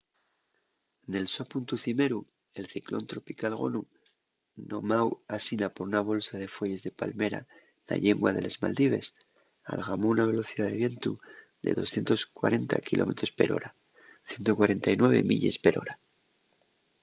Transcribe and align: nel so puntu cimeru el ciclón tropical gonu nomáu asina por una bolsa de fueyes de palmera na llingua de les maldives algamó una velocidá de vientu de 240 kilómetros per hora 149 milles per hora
nel 1.11 1.25
so 1.33 1.41
puntu 1.53 1.73
cimeru 1.83 2.19
el 2.59 2.65
ciclón 2.73 3.05
tropical 3.11 3.53
gonu 3.61 3.81
nomáu 4.69 5.07
asina 5.35 5.67
por 5.73 5.83
una 5.91 6.01
bolsa 6.09 6.33
de 6.41 6.51
fueyes 6.55 6.81
de 6.85 6.95
palmera 6.99 7.41
na 7.87 7.95
llingua 8.03 8.31
de 8.35 8.41
les 8.45 8.59
maldives 8.63 9.07
algamó 9.73 10.05
una 10.11 10.29
velocidá 10.31 10.65
de 10.69 10.79
vientu 10.83 11.11
de 11.65 11.71
240 11.79 12.87
kilómetros 12.89 13.31
per 13.37 13.49
hora 13.55 13.69
149 14.29 15.29
milles 15.29 15.57
per 15.63 15.73
hora 15.79 15.93